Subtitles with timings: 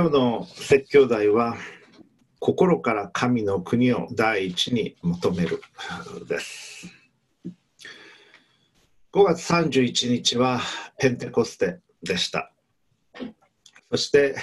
[0.00, 1.58] 今日の説教題は
[2.38, 5.60] 心から神の国を第一に求める
[6.26, 6.86] です。
[9.12, 10.62] 5月31日は
[10.98, 12.50] ペンテコステでした。
[13.90, 14.36] そして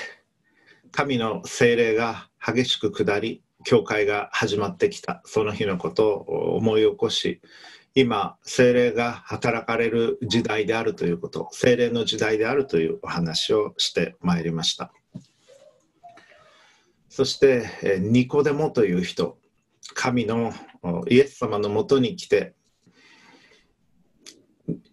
[0.92, 5.24] 神の精霊が激しく下り教会が始まってきた。
[5.26, 7.42] その日のことを思い起こし
[7.96, 14.94] 今精霊が働かれる時代であるということ精霊の時代であるというお話をしてまいりました。
[17.18, 19.40] そしてニコデモという人
[19.96, 20.54] 神の
[21.10, 22.54] イエス様のもとに来て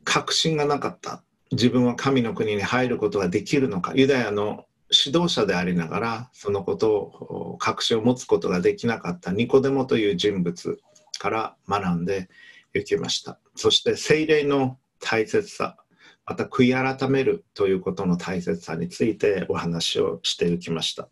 [0.05, 1.23] 確信がなかった。
[1.53, 3.93] 自分は神の国に入ることができるのか。
[3.95, 9.31] ユダヤの指導者でありながらそのことを確信を持つことができなかった。
[9.31, 10.79] ニコデモという人物
[11.19, 12.31] から学んで
[12.75, 13.39] いきました。
[13.55, 15.77] そして聖霊の大切さ
[16.25, 21.11] また悔い改めるということの大切さについてお話をしていきました。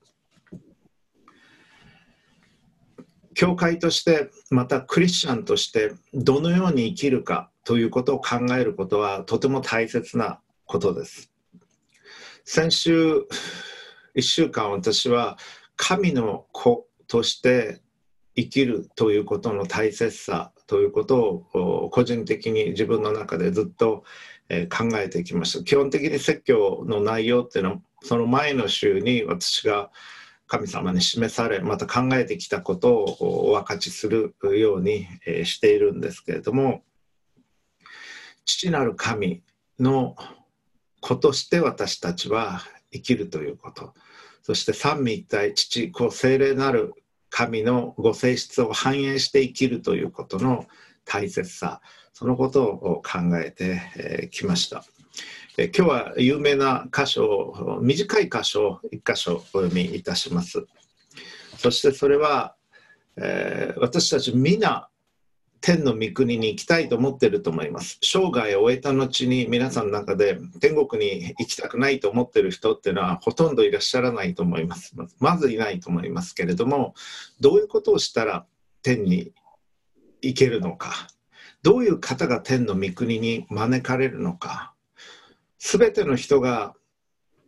[3.34, 11.30] 教会としてまたクリスチャンとしてどのように生きるかということを考えることはとても大切なことです。
[12.44, 13.26] 先週
[14.14, 15.38] 1週間私は
[15.76, 17.80] 神の子として
[18.34, 24.04] 生きるということの大切さということを個人的に自分の中でずっと
[24.70, 25.64] 考えてきました。
[25.64, 29.90] 基本的に説教の内容っていうのはその前の週に私が
[30.52, 35.06] 神様に示されまた考えてきたことをお分かちするように
[35.46, 36.82] しているんですけれども
[38.44, 39.42] 父なる神
[39.80, 40.14] の
[41.00, 42.60] 子として私たちは
[42.92, 43.94] 生きるということ
[44.42, 46.92] そして三位一体父子精霊なる
[47.30, 50.66] 神のご性質を反映して生きるということの
[51.06, 51.80] 大切さ
[52.12, 54.84] そのことを考えてきました。
[55.58, 60.64] え今日は有名な箇所を短い箇所を1箇所お読みいたします。
[61.58, 62.54] そしてそれは、
[63.16, 64.88] えー、私たち皆
[65.60, 67.98] 天の御国に行きたいと思ってると思います。
[68.02, 74.94] 生涯を終えた後に皆さんの中で天国に行きたくないと思ってる人っていうのはほとんどいらっしゃらないと思います。
[75.20, 76.94] まずいないと思いますけれども
[77.40, 78.46] どういうことをしたら
[78.82, 79.32] 天に
[80.22, 81.08] 行けるのか。
[81.62, 84.71] どういう方が天の御国に招かれるのか。
[85.64, 86.74] すべての人が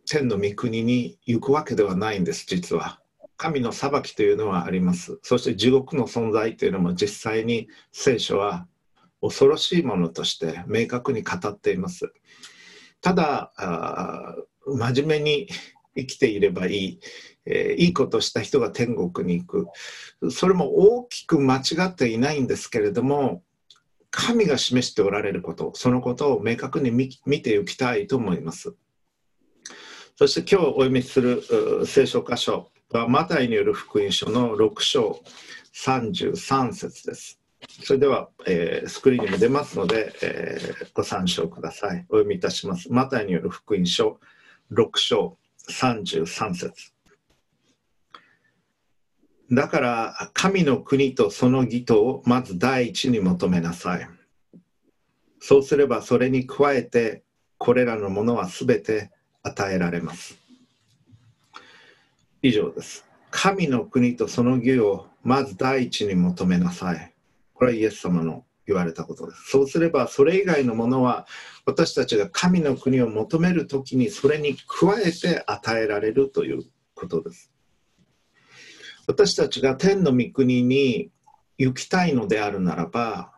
[0.09, 3.01] 天の御国に行くわけではないんです、実は。
[3.35, 5.19] 神の裁きというのはあります。
[5.21, 8.67] そして地獄の存在というのも実際に聖書は
[9.21, 12.13] 恐ろしいものとして明確に語っています。
[13.01, 13.51] ただ、
[14.65, 15.49] 真面目に
[15.97, 16.99] 生きていればいい、
[17.45, 20.31] えー、いいことした人が天国に行く。
[20.31, 23.43] それも大きく間違っていないんですけれども、
[24.15, 28.73] 神が示しておられること、そのことを明確に見ていきたいと思います。
[30.15, 35.21] そして今日お読みする聖書箇所は、マタイによる福音書の6章
[35.73, 37.41] 33節です。
[37.83, 42.05] それでは、えー、スクリーンにも出ますので、えー、ご参照ください。
[42.07, 42.91] お読みいたします。
[42.91, 44.19] マタイによる福音書
[44.71, 45.37] 6章
[45.69, 46.94] 33節
[49.51, 54.09] だから神の国とその義とをまず第一に求めなさい。
[55.39, 57.23] そうすればそれに加えて
[57.57, 59.11] これらのものはすべて
[59.43, 60.37] 与えられます。
[62.41, 63.05] 以上です。
[63.29, 67.13] 神の国とその義をまず第一に求めなさい。
[67.53, 69.51] これはイエス様の言われたことです。
[69.51, 71.27] そうすればそれ以外のものは
[71.65, 76.63] 私たちが神の国を求めるときにそれに加えて与えられるという
[76.95, 77.51] ことです。
[79.07, 81.09] 私たちが天の御国に
[81.57, 83.31] 行きたいのであるならば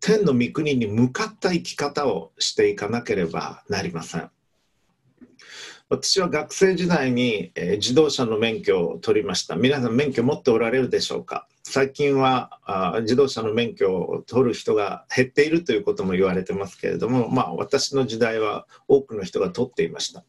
[0.00, 4.30] 天の御国に向かった生き方をしていかなければなりません。
[5.88, 9.54] 私は学生時代に、えー、自動車の免許を取りました。
[9.54, 11.46] 皆さん免許持っておられるでしょうか？
[11.62, 20.24] 最近はあ自動車の免許を取る人が減っているということも言われてますけれどもまあ私の時代は多くの人が取っていました。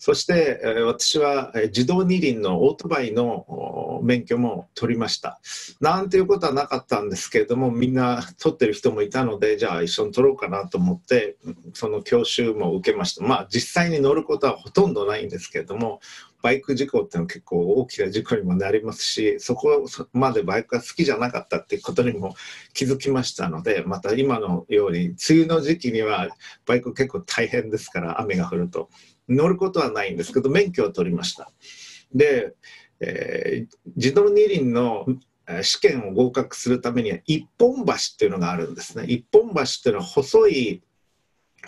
[0.00, 5.42] そして、私は自動二輪のオートバイの免許も取りました。
[5.78, 11.36] なんていうことはなかったんですけれども、みんな取ってる人もいたので、じゃあ一緒に取ろうかなと思って、
[11.74, 13.22] その教習も受けました。
[13.22, 16.00] まあ実際に乗ることはほとんどないんですけれども、
[16.40, 22.34] バイク事故っていうのは結構大きな事故にもなりますし、そこまでバイクが好きじゃなかったっていうことにも
[22.72, 26.30] 気づきましたので、また今のように、梅雨の時期には
[26.64, 28.88] バイク結構大変ですから、雨が降ると。
[29.30, 31.50] 乗ることはないんですけど免許を取りました。
[32.14, 32.54] で、
[33.00, 35.06] えー、自動二輪の
[35.62, 39.04] 試験を合格するためには一本橋っていうのがあるんですね。
[39.06, 40.82] 一本橋っていうのは細い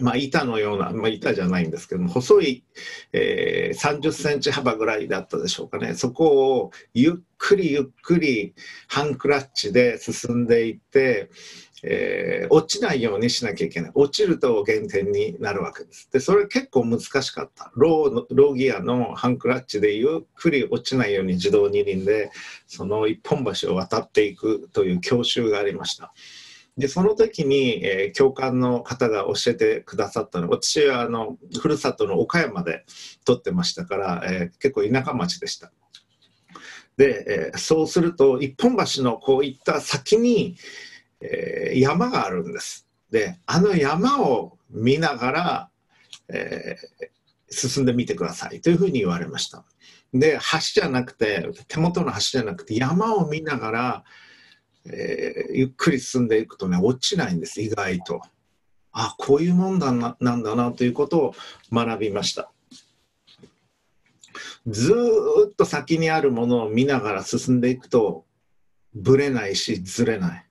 [0.01, 2.65] まあ、板のような、まあ、板じゃないんですけども細い、
[3.13, 5.95] えー、30センチ幅ぐらいだったでしょうかね。
[5.95, 8.55] そこをゆっくりゆっくり
[8.89, 11.29] ハンクラッチで進んでいって、
[11.85, 22.31] えー、落ちないようにしなきゃいけない落ちると減点になるわけですでそれ結構難しかったローロギアのハンクラッチでゆっくり落ちないように自動二輪で
[22.69, 26.13] その一本橋を渡っていくという教習がありました。
[26.79, 32.87] でその時に、えー、教官の方が教えてくださったの私はあのふるさとの岡山で
[33.27, 35.71] 撮ってましたから、えー、結構田舎町でした。
[36.97, 40.57] で、え、そうすると一本橋のこういった先に、
[41.23, 42.87] え山があるんです。
[43.11, 45.71] であの山を見ながら、
[46.29, 46.77] え
[47.51, 49.65] 進んでみてくださいというふうに言われました。
[50.15, 54.05] で橋じゃなくて手元の橋じゃなくて山を見ながら
[54.87, 58.21] えー、ゆっくり進んでいくとね落ちないんです意外と
[58.93, 61.35] あこういうもんだななんだなということを
[61.73, 62.51] 学びました
[64.67, 64.93] ず
[65.51, 68.25] っと先にあるものを見ながら進んでいくと
[68.95, 70.47] ぶれないしずれない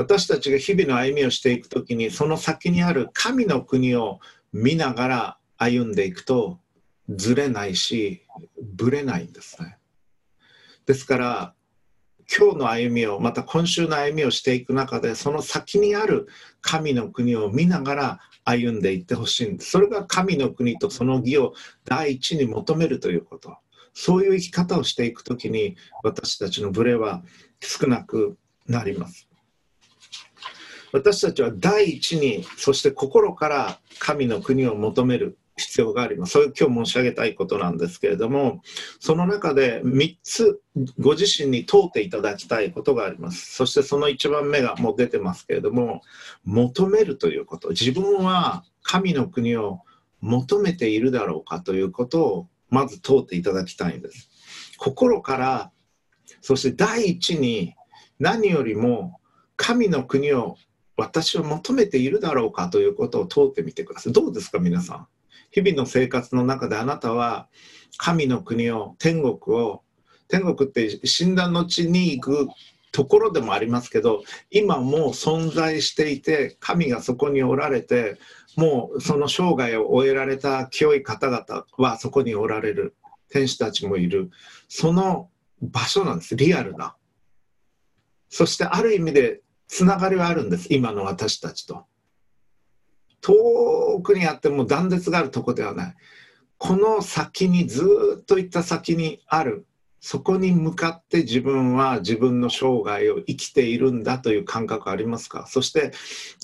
[0.00, 4.18] 私たちが日々の歩みをしていくときにその先にある神の国を
[4.50, 6.58] 見ながら歩んでいくと
[7.10, 8.22] ずれないし
[8.62, 9.76] ぶれないんですね。
[10.86, 11.54] ですから
[12.34, 16.28] 今日の歩みをまた今週の歩みをしていく中でその先にある
[16.62, 19.72] 神の国を見ながら歩んでいってほしいんです。
[19.72, 21.52] それが神の国とその義を
[21.84, 23.54] 第一に求めるということ。
[23.92, 27.22] そういう生き方をしていくときに私たちのブレは
[27.60, 29.29] 少なくなります。
[30.92, 36.32] 私たちは第一にそして心から神の国を求める必要があります。
[36.32, 38.62] それ今日申し上げたいことなんですけれども、
[38.98, 40.60] その中で3つ
[40.98, 43.52] ご自身に問うていただきたいことがあります。
[43.52, 46.02] そしてその1番目がもう出てますけれども、
[46.44, 47.70] 求めるということ。
[47.70, 49.80] 自分は神の国を
[50.20, 54.30] 求めているだろうかということをまず問うていただきたいんです。
[54.78, 55.70] 心から、
[56.40, 57.74] そして第一に
[58.18, 59.20] 何よりも
[59.56, 60.56] 神の国を
[61.00, 64.12] 私は求めているだろうかということを問うてみてください。
[64.12, 65.06] どうですか、皆さん。
[65.50, 67.48] 日々の生活の中であなたは
[67.96, 69.82] 神の国を天国を
[70.28, 72.48] 天国って死んだ後に行く
[72.92, 78.18] ところでもありますけど今もう存在していて神がそこにおられて
[78.56, 82.94] もうその生涯を終えられた清い方々はそこにおられる
[83.28, 84.30] 天使たちもいる
[84.68, 85.30] その
[85.60, 86.94] 場所なんですリアルな
[88.28, 91.84] そしてある意味でつながりはあるんです今の私たちと。
[93.20, 95.94] 遠くにあっても断絶があるとこではない。
[96.58, 99.66] この先にずっと行った先にある。
[100.00, 105.46] そこに向かって自分は自分の生涯を生きているんだという感覚ありますか？
[105.46, 105.92] そして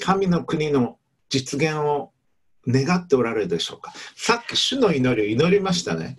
[0.01, 2.13] 神の国の実現を
[2.69, 3.93] 願っておられるでしょうか？
[4.15, 6.17] さっき主の祈りを祈りましたね。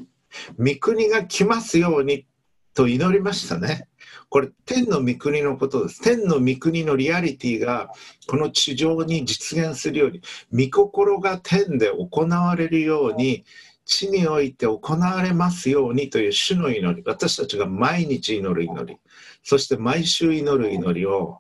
[0.57, 2.27] 御国が来ますように
[2.73, 3.87] と祈りましたね。
[4.29, 6.01] これ天の御国のことです。
[6.01, 7.89] 天の御国のリアリティが
[8.27, 10.21] この地上に実現するように
[10.51, 13.45] 御心が天で行われるように
[13.85, 17.03] 地において行われますようにという主の祈り。
[17.05, 18.99] 私たちが毎日祈る祈り。
[19.43, 21.39] そして毎週祈る祈りを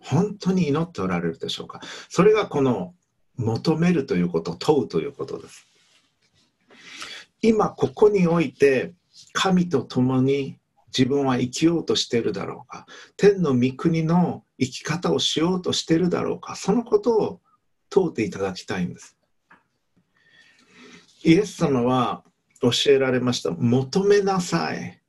[0.00, 1.80] 本当に祈っておられるでしょうか。
[2.08, 2.94] それがこの
[3.36, 5.66] 求めるということ問うということです。
[7.42, 8.92] 今ここにおいて
[9.32, 10.58] 神と共に
[10.96, 12.86] 自分は生きようとしているだろうか。
[13.16, 16.56] 天の御国の生き方をしようとしているだろうか。
[16.56, 17.40] そのことを
[17.90, 19.16] 問うていただきたいんです。
[21.22, 22.24] イエス様は
[22.62, 23.50] 教えられました。
[23.50, 25.02] 求めなさい。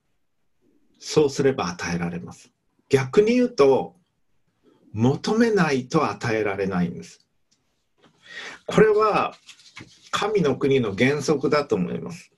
[1.00, 2.52] そうすれば与えられます。
[2.90, 3.96] 逆に言うと
[4.92, 7.26] 求めないと与えられないんです。
[8.66, 9.36] これは
[10.12, 12.32] 神の国の原則だと思います。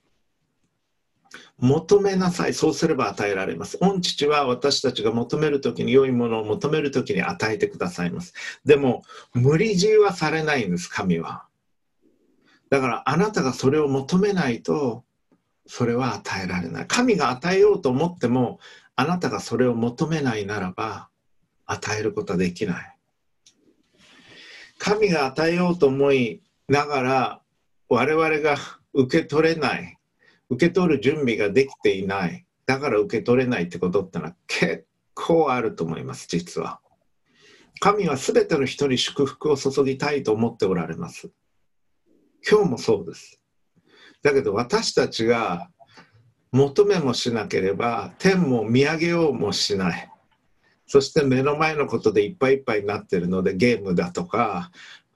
[1.59, 2.53] 求めなさい。
[2.53, 3.77] そうすれば与えられます。
[3.77, 8.33] 御父は私たちが求めるときに良いものを求めるときに与えてくださいます。
[8.65, 11.45] でも、無理強いはされないんです、神は。
[12.69, 15.03] だからあなたがそれを求めないと、
[15.67, 16.85] それは与えられない。
[16.87, 18.59] 神が与えようと思っても、
[18.95, 21.09] あなたがそれを求めないならば、
[21.65, 22.97] 与えることはできない。
[24.77, 27.41] 神が与えようと思いながら、
[27.89, 28.55] 我々が
[28.93, 29.98] 受け取れない。
[30.49, 32.45] 受け取る準備ができていない。
[32.65, 36.79] だから受け取れないってことってのは結構あると思います実は。
[37.79, 41.31] 神は全ての人に祝福を注ぎたいと思っておられます。
[42.49, 43.39] 今日もそうです。
[44.21, 45.69] だけど私たちが
[46.51, 50.09] 求めもしなければ天も見上げようもしない。
[50.87, 54.71] そして目の前のことでいっぱいいっぱいになってるのでゲームだとか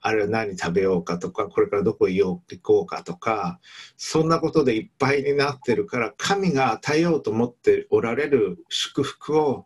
[0.06, 3.62] あるいは何食べようかとかこれからどこ行こうかとか
[3.96, 9.66] そんなことでいっぱいになってるから神が与えようと思っておられる祝福を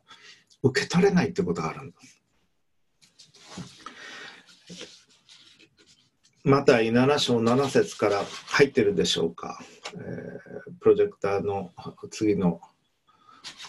[0.61, 2.23] 受け取れないってことがあるんです。
[6.43, 9.59] マタイ7章7節から入ってるでしょうか、
[9.95, 11.71] えー、プロジェクターの
[12.11, 12.61] 次の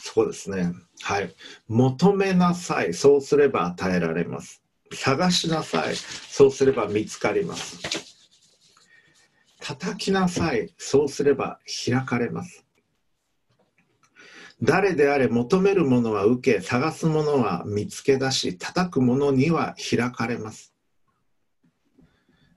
[0.02, 0.75] そこですね。
[1.00, 1.34] はい。
[1.66, 2.92] 求めなさい。
[2.92, 4.62] そうすれば与えられます。
[4.92, 5.97] 探しなさい。
[5.97, 7.78] そうすれば見つかります。
[9.61, 10.73] 叩きなさい。
[10.78, 12.64] そうすれば開かれます。
[14.61, 20.75] 誰であれ求めるものは受け探すものは見つけ出し叩くものには開かれます。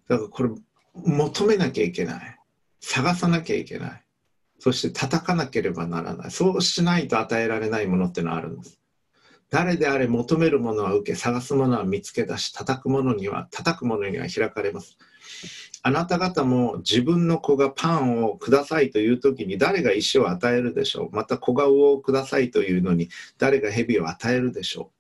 [0.08, 0.50] だからこれ
[0.96, 2.38] 求めなきゃいけない。
[2.80, 4.04] 探さなきゃいけない。
[4.58, 6.32] そして叩かなければならない。
[6.32, 8.81] そうしないと与えられないものってのはあるんです。
[9.52, 14.98] 誰であれ求めるものは受け探すものは見つけ出し叩くものには叩くものには開かれます。
[15.84, 21.16] あなた方も自分の子がパンをくださいという時に誰が石を与えるでしょう。
[21.16, 24.92] また子が魚をくださいというのに誰が蛇を与えるでしょ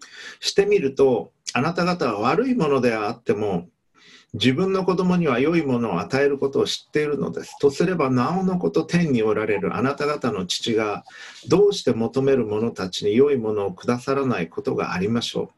[0.00, 0.44] う。
[0.44, 3.68] してみるとあなた方は悪いものであっても
[4.34, 7.56] 自分の子供には良いものを与えることを知っているのです。
[7.60, 11.04] とすれば、なおのこと天におられるあなた方の父が、
[11.48, 15.48] どうして求める者たちに良いものをくださらないことがありましょう。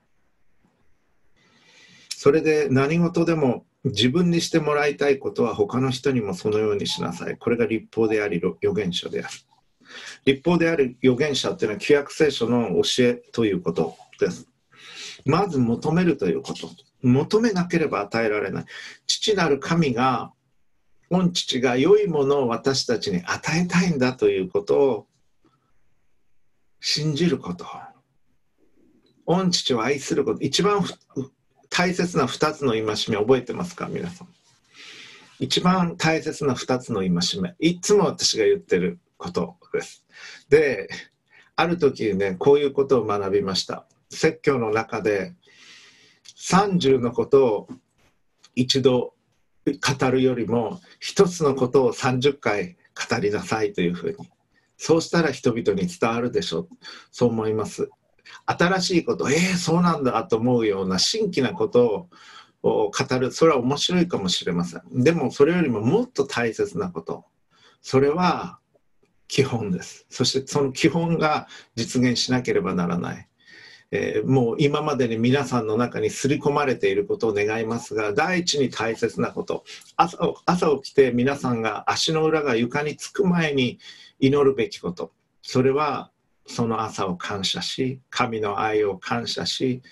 [2.15, 7.39] それで何事でも自分にしてもらいたいことは他の人にもそのようにしなさい。
[7.39, 9.35] これが立法であり預言書である。
[10.27, 14.47] 立法である預言者っていうのは旧約聖書の教えということです。
[15.25, 16.69] まず求めるということ。
[17.07, 18.65] 求めなければ与えられない。
[19.07, 20.33] 父なる神が、
[21.09, 25.07] 御父が良いものを私たちに与えたいんだということを
[26.81, 27.67] 信じること。
[29.25, 30.41] 御父を愛すること。
[30.41, 30.85] 一番
[31.71, 33.87] 大切な2つの戒め覚えてますか？
[33.87, 34.29] 皆さん。
[35.39, 37.11] 一番大切な2つの戒
[37.41, 37.55] め。
[37.59, 40.05] いつも私が言ってることです。
[40.49, 40.89] で、
[41.55, 43.87] ある時ね、こういうことを学びました。
[44.11, 45.35] 説教の中で
[46.37, 47.69] 30のことを
[48.55, 49.15] 一度
[49.67, 52.77] 語るよりも一つのことを30回
[53.11, 54.31] 語りなさいというふうに
[54.77, 56.69] そうしたら人々に伝わるでしょう。
[57.11, 57.89] そう思います。
[58.45, 62.09] 新しいことえー、そうなんだと思うような新規なこと
[62.63, 63.33] を語る。
[63.33, 64.83] それは面白いかもしれません。
[65.03, 67.25] でもそれよりももっと大切なこと。
[67.81, 68.59] それは
[69.29, 70.07] 基本です。
[70.11, 73.29] そしてその基本が実現しなければならない。
[73.91, 79.65] えー、もう今までに皆さんの中に刷り込まれていることを願いますが第一に大切なこと。
[79.97, 83.79] 朝朝起きて皆さんが足の裏が床につく前に
[84.19, 85.13] 祈るべきこと。
[85.43, 86.11] それは
[86.47, 89.83] その朝を感謝し神の愛を感謝し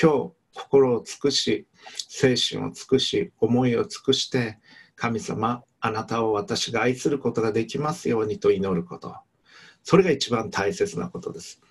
[0.00, 1.66] 今日心を尽くし
[2.08, 4.58] 精神を尽くし思いを尽くして
[4.96, 9.14] 神様あなたを私が愛することができますようにと祈ること。
[9.84, 11.62] それが一番大切なことです。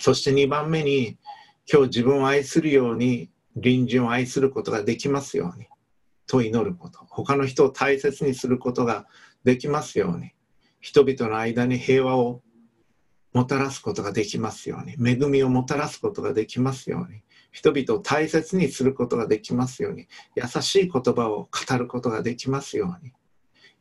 [0.00, 1.18] そして2番目に、
[1.70, 5.66] 今日自分を愛するように、隣人を愛することができますように、
[6.26, 7.00] と祈ること。
[7.08, 9.06] 他の人を大切にすることが
[9.44, 10.32] できますように。
[10.80, 12.42] 人々の間に平和を
[13.32, 15.10] もたらすことができますように。
[15.10, 17.22] 恵みをもたらすことができますように。
[17.50, 20.06] 人々を大切にすることができますように。
[20.36, 23.12] 優しい言葉を語ることができますように。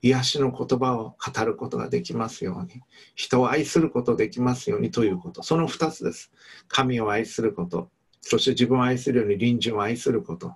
[0.01, 2.81] 癒しの言葉を語ることができますように。
[3.15, 5.43] 人を愛することできますようにということ。
[5.43, 6.31] その2つです。
[6.67, 7.89] 神を愛すること。
[8.21, 10.53] そして自分を愛するように隣人を愛すること。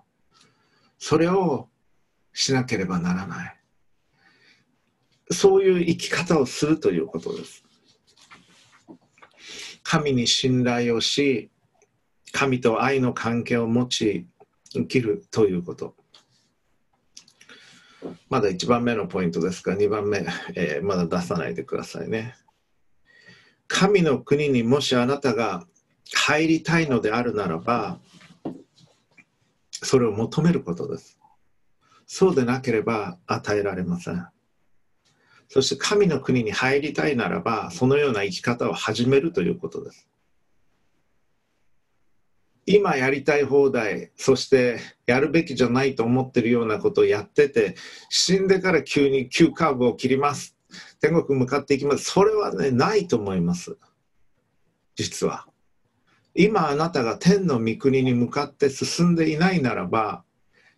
[1.00, 1.70] それを
[2.34, 3.58] しなければならない。
[5.32, 7.64] そういう生き方をするということです。
[9.84, 11.50] 神に信頼をし
[12.32, 14.28] 神と愛の関係を持ち
[14.70, 15.96] 生きるということ。
[18.30, 22.36] まだ1番目のポイントですが、2番目、えー、まだ出さないでくださいね。
[23.68, 25.66] 神の国にもしあなたが
[26.14, 28.00] 入りたいのであるならば、
[29.72, 31.20] それを求めることです。
[32.06, 34.28] そうでなければ与えられません。
[35.48, 40.08] そして神の国に入りたいならば、そのような生き方を始めるということです。
[42.66, 47.76] 今やりたい放題そしてやるべきじゃないと思ってるようなことをやってて
[48.10, 50.56] 死んでから急に急カーブを切ります。
[51.02, 52.06] 天国向かっていきます。
[52.06, 53.78] それはねないと思います。
[54.96, 55.48] 実は。
[56.34, 60.24] 今あなたが天の御国に向かって進んでいないならば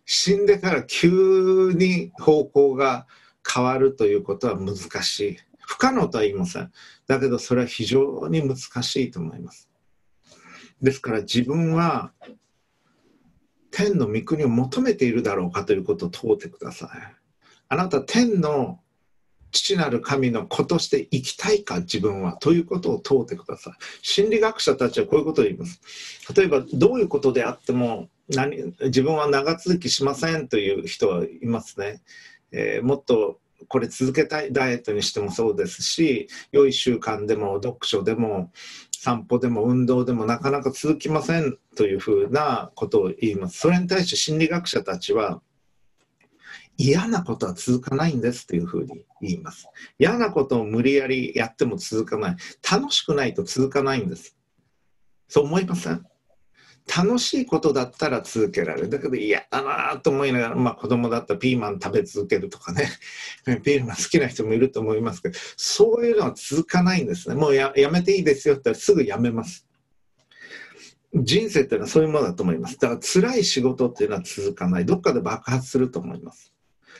[0.04, 3.06] 死んでから急に方向が
[3.46, 5.38] 変わるということは難しい。
[5.60, 6.72] 不可能とは言いません。
[7.06, 9.68] だけどそれは非常に難しいと思います。
[10.82, 12.12] ですから自分は
[13.70, 16.90] 天の御国を求めているだろうかということを問うてください。
[17.68, 18.78] あなた天の
[19.50, 23.74] 父なる神の子として生きたいか自分はということを問うてください。
[24.02, 25.80] 心理学者たちはこういうことを言います。
[26.36, 32.02] 例えばどういうことであっても何自分は長続きしませんという人はいますね。
[32.52, 38.52] えー、もっとこれ続けたいダイエットにしてもそうですし良い習慣でも読書でも
[39.04, 43.58] 散歩でも運動でもなかなか続きませんというふうなことを言います。
[43.58, 45.42] それに対して心理学者たちは
[46.78, 49.68] 嫌なことは続かないんですというふうに言います。
[49.98, 52.36] 嫌なことを無理やりやっても続かない。
[52.72, 54.38] 楽しくないと続かないんです。
[55.28, 56.06] そう思いません？
[56.86, 58.90] 楽しいことだったら続けられる。
[58.90, 62.88] だけど嫌だなと思いながら、まあ子供だったらピーマン食べ続けるとかね、
[63.62, 67.34] ピーマン好きな人もいると思いますけど、そういうのは続かないんですね。
[67.34, 69.66] もうやめていいですよって言ったらすぐやめます。
[71.14, 72.78] 人生っていうのはそういうものだと思います。
[72.78, 74.86] だから辛い仕事っていうのは続かない。
[74.86, 76.52] どっかで爆発すると思います。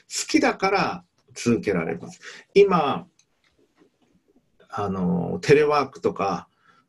[0.07, 2.19] 好きだから続けられます。
[2.53, 3.07] 今、
[4.69, 6.47] あの、テレワークとか、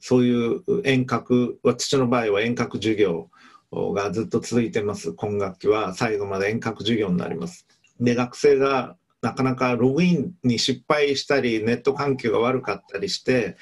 [0.09, 3.29] そういう遠隔、私の場合は遠隔授業
[3.73, 5.13] がずっと続いてます。
[5.13, 7.67] 今学期は最後まで遠隔授業になります。
[7.99, 13.57] で、学生がなかなかログインに失敗したり、ネット環境が悪かったりして、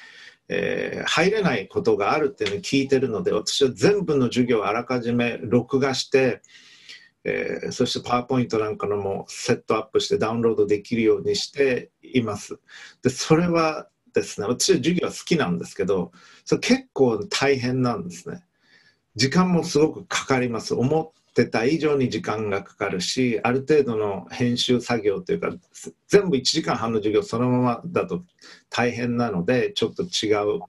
[0.51, 6.43] えー、入れないことがあるっていうのを聞いてるので、私は全部の授業をあらかじめ録画して、
[7.25, 12.59] えー、そしてパワーポイントなんかのもセットアップしてダウンロードできるようにしています。
[13.03, 13.89] で、それは
[14.21, 16.13] ですね、私は授業は好きなんですけど、
[16.45, 18.45] それ結構大変なんですね。
[19.17, 20.75] 時間もすごくかかります。
[20.75, 25.51] 思ってた以上に時間がかかるし、ある程度の編集作業というか、
[26.09, 28.23] 全部1時間半の授業そのままだと
[28.71, 30.61] 大変なので、ちょっと違う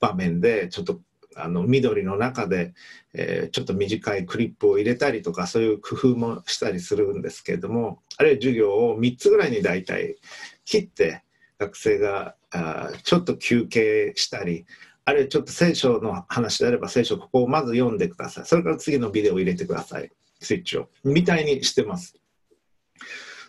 [0.00, 1.00] 場面で、ちょっと
[1.36, 2.74] あの緑の中で、
[3.14, 10.16] えー、ちょっと短いクリップを入れたりとかそういう工夫もしたりするんですけれどもあるいは授業を3つぐらいに大体
[10.64, 11.22] 切って
[11.58, 14.64] 学生があちょっと休憩したり、
[15.04, 18.44] あるいはちょっと聖書の話であれば聖書ここをまず読んでください。
[18.46, 20.10] それから次のビデオを入れてください。
[20.40, 20.88] スイッチを。
[21.04, 22.14] みたいにしてます。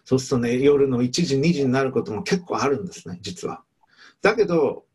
[0.05, 3.63] そうするとね、夜の1時、2時になることも結構あるんですね、実は。
[4.21, 4.85] だけど、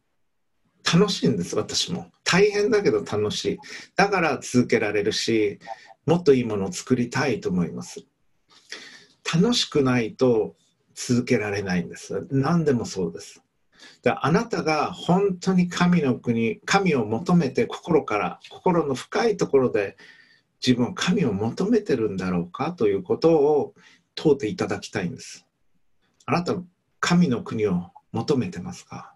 [0.93, 2.11] 楽しいんです、私も。
[2.25, 3.59] 大変だけど楽しい。
[3.95, 5.61] だから続けられるし、
[6.05, 8.05] もっといいものを作りたいと思います。
[9.33, 10.57] 楽しくないと
[10.95, 12.27] 続けられないんです。
[12.31, 13.44] 何でもそうです。
[14.03, 19.97] であなたが本当に神の国、神を求めて心から、心の深いところで
[20.65, 23.75] 自分は神を求めてるんだろうかということを
[24.15, 25.47] 問うていただきたいんです。
[26.27, 26.55] あなた、
[27.01, 29.15] 神の国を求めてますか？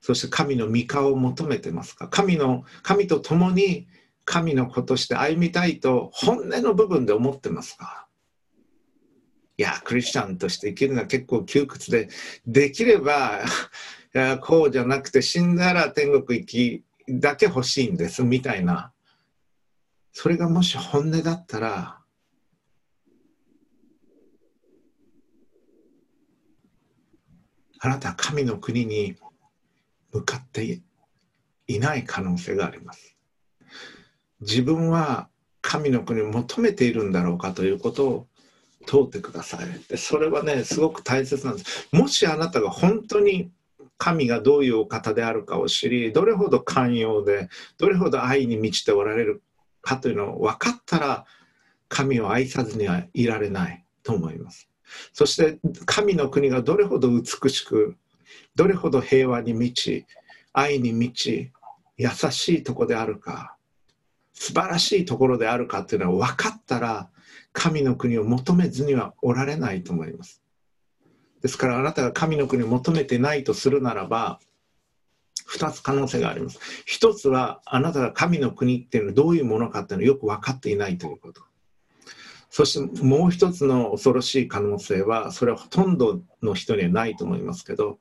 [0.00, 2.08] そして神の御顔を求めてますか？
[2.08, 3.88] 神の、神と共に
[4.24, 8.03] 神の子として歩みたいと本音の部分で思ってますか？
[9.56, 12.08] いや、クリスチャンとして生きるのは結構窮屈で、
[12.46, 13.40] できれば、
[14.14, 18.92] いやこうじゃなくて死んだら天国行きだけ欲しいんですみたいな。
[20.12, 21.98] それがもし本音だったら、
[27.80, 29.16] あなたは神の国に
[30.12, 30.80] 向かって
[31.66, 33.16] いない可能性があります。
[34.40, 35.28] 自分は
[35.60, 38.28] 神の国を求めているんだろうかということを
[38.86, 39.66] 通ってください。
[39.88, 41.88] でそれはねすごく大切なんです。
[41.92, 43.50] もしあなたが本当に
[43.98, 49.42] 神がどういうお方であるかを知りどれほど寛容でどれほど愛に満ちておられる
[49.82, 51.24] かというのを分かったら
[51.88, 54.68] 神を愛さずにはいられないと思います。
[55.12, 57.96] そして神の国がどれほど美しく
[58.54, 60.06] どれほど平和に満ち
[60.52, 61.52] 愛に満ち
[61.96, 63.56] 優しいとこであるか
[64.32, 67.08] 素晴らしいところであるかというのは分かったら
[67.52, 70.42] 神の国を求めずにはおられないと思います。
[71.42, 74.40] ですからあなたが神の国を求めてないとするならば、
[75.48, 76.58] 2つ可能性があります。
[76.88, 81.42] 1つはあなたが神の国っていうのはどういうものかっていうのをよく分かっていないということ。
[82.50, 87.98] そしてもう一つの恐ろしい可能性は、それはほとんどの人にはないと思いますけど、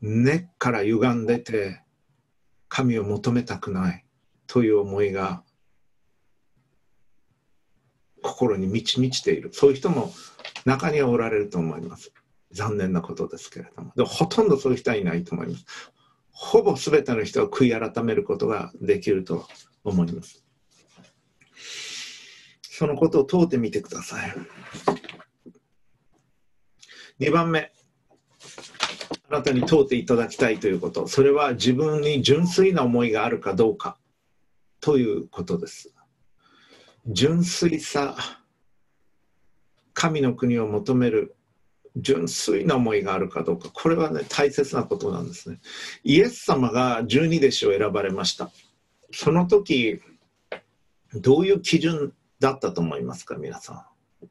[0.00, 1.82] 根っから歪んでて、
[2.68, 4.04] 神を求めたくない
[4.46, 5.42] という思いが
[8.24, 9.50] 心に満ち満ちている。
[9.52, 10.12] そういう人も
[10.64, 12.12] 中にはおられると思います。
[12.52, 13.92] 残念なことですけれども。
[13.94, 15.64] でもほとんどそういう人はいないと思います。
[16.30, 19.46] ほぼ全ての人は悔い改めることができると
[19.84, 20.42] 思います。
[22.62, 24.34] そのことを問うてみてください。
[27.20, 27.70] 2番目。
[29.28, 31.06] あなたに問うていただきたいということ。
[31.06, 33.98] それは自分に純粋な思いがあるかどうか
[34.80, 35.93] ということです。
[37.06, 38.16] 純粋さ
[39.92, 41.36] 神の国を求める
[41.96, 45.60] 純粋な思いがあるかどうかこれはね大切なことなんですね。
[46.02, 48.50] イエス様が十二弟子を選ばれました。
[49.12, 50.00] その時
[51.14, 54.26] どういう基準だったと思いますか皆さん？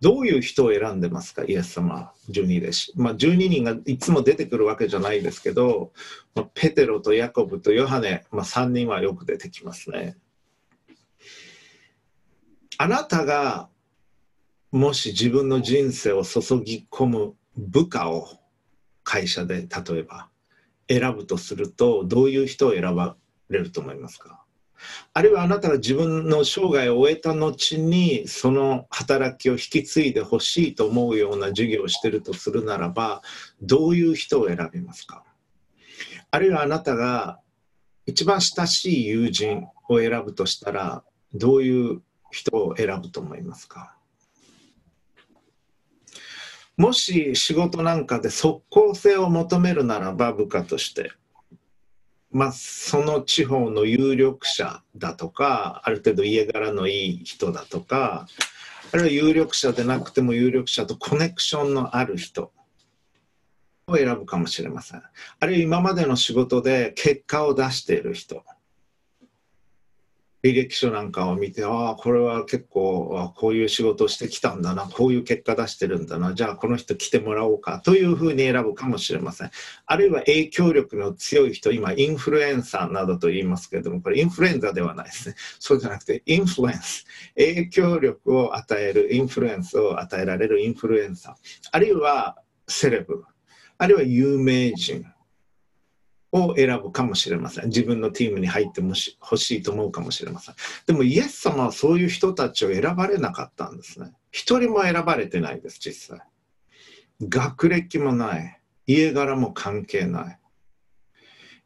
[0.00, 5.92] どういう人を選んでますかイエス様十二弟子、まあ、12人がいつも出てくるわけじゃないですけど、
[6.36, 10.16] まあ、ペテロとヤコブとヨハネ、まあ、3人はよく出てきますね。
[12.80, 13.68] あなたが
[14.70, 18.28] もし自分の人生を注ぎ込む部下を
[19.02, 20.28] 会社で例えば
[20.88, 23.16] 選ぶとするとどういう人を選ば
[23.50, 24.44] れると思いますか？
[25.12, 33.22] あるいはあなたが自分の生涯を終えた後にその働きを引き継いでほしいと思うような授業をしてるとするならば
[33.60, 35.24] どういう人を選びますか？
[36.30, 37.40] あるいはあなたが
[38.06, 41.02] 一番親しい友人を選ぶとしたら
[41.34, 43.94] どういう人を選ぶと思いますか？
[46.76, 51.10] もし仕事なんかで即効性を求めるならば部下として、
[52.30, 58.28] まあ、その地方の有力者だとかある程度家柄のいい人だとか
[58.92, 62.52] あるいは有力者でなくても有力者とコネクションのある人
[63.88, 65.02] を選ぶかもしれません。
[65.40, 68.44] あるいは今までの仕事で結果を出している人。
[70.44, 79.50] 履歴書なんかを見てああこれは結構こういう仕事をしてきたんだなこういう結果出してるんだなじゃあこの人来てもらおうかというふうに選ぶかもしれません。
[79.86, 85.34] あるいは影響力の強い人今インフルエンサーなどと言いますけれどもこれインフルエンザではないですね。
[85.58, 87.04] そうじゃなくてインフルエンス。
[87.36, 91.34] 影響力を与えるインフルエンスを与えられるインフルエンサー。
[91.72, 92.36] あるいは
[92.68, 93.24] セレブ。
[93.78, 95.04] あるいは有名人。
[96.32, 97.66] を選ぶかもしれません。
[97.68, 98.82] 自分のチームに入って
[99.20, 100.54] ほしいと思うかもしれません。
[100.86, 104.12] でもイエス様はそういう人たちを選ばれなかったんですね。
[104.30, 106.26] 一人も選ばれてないです、実際。
[107.20, 108.60] 学歴もない。
[108.86, 110.38] 家柄も関係ない。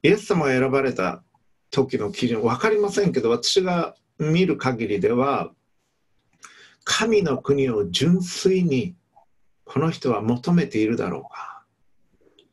[0.05, 1.23] イエス様が選ばれた
[1.71, 5.53] 時の基準、分かりませんけど、私が見る限りでは、
[6.85, 8.97] 神の国を純粋に
[9.65, 11.52] この人は求めているだろうか。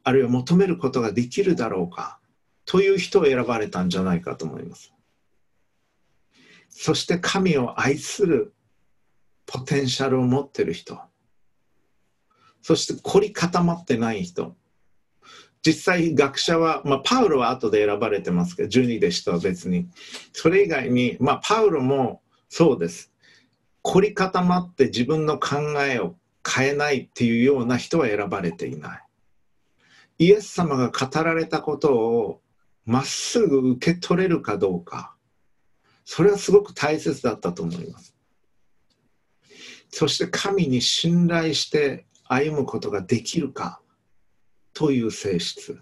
[0.09, 2.19] あるいは求めることができるだろうか
[2.65, 4.91] という人を選ばれたんじゃないかと思います。
[6.67, 8.55] そして神を愛する
[9.45, 10.99] ポテンシャルを持ってる人。
[12.63, 14.55] そして凝り固まってない人。
[15.63, 19.89] 実際学者は、まあ、パウロは後で選ばれてますけど、12弟子とは別に。
[20.33, 23.13] それ以外に、まあ、パウロもそうです。
[23.83, 29.08] 凝り固まって自分の考えを変えないっていうような人は選ばれていない。
[30.19, 32.41] イエス様が語られたことを
[32.85, 35.15] まっすぐ受け取れるかどうか。
[36.05, 38.15] それはすごく大切だったと思います。
[39.89, 43.81] そして神に信頼して歩むことができるか。
[44.73, 45.79] という性質。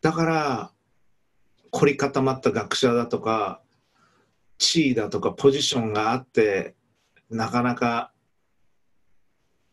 [0.00, 0.72] だから
[1.70, 3.60] 凝り固まった学者だとか
[4.58, 6.76] 地位だとかポジションがあって
[7.28, 8.12] なかなか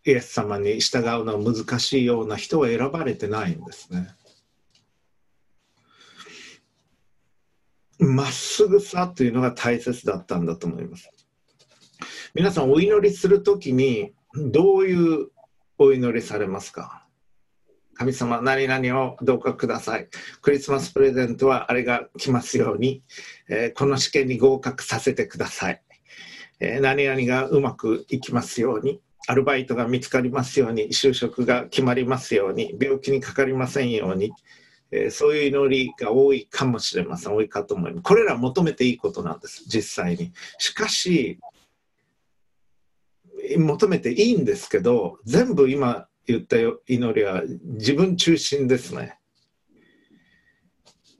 [0.05, 4.09] イエス様に従うのは難しいような人は選ばれてないんですね。
[7.99, 11.09] まっすぐさというのが大切だったんだと思います。
[12.33, 15.29] 皆さんお祈りするときにどういう
[15.77, 17.07] お祈りされますか？
[17.93, 20.09] 神様何々をどうかください。
[20.41, 23.03] クリスマスプレゼントはあれが来ますように、
[23.47, 25.81] えー、この試験に合格させてください。
[26.59, 28.99] えー、何々がうまくいきますように。
[29.27, 34.33] アルバイトが見つかりますように就職が決まりますように病気にかかりませんように、
[34.91, 37.35] えー、そういう祈りが多いかもしれません。
[37.35, 38.03] 多いかと思います。
[38.03, 40.33] これら求めていいことなんです実際に。
[40.57, 41.39] しかし
[43.57, 49.17] 求めていいんですけど全部今言った祈りは自分中心ですね。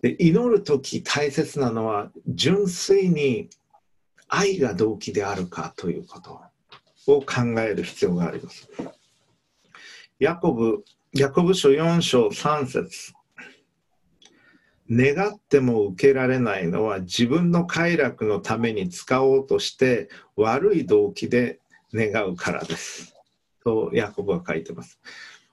[0.01, 3.49] で祈る時大切なのは純粋に
[4.27, 6.41] 愛が動機であるかということ。
[7.07, 8.69] を考える必要があります。
[10.19, 13.13] ヤコブ、ヤコブ書4章3節
[14.89, 21.59] 願っても受けられないのは自分の快楽のために使おうとして悪い動機で
[21.93, 23.13] 願うからです。
[23.63, 24.99] とヤコブは書いてます。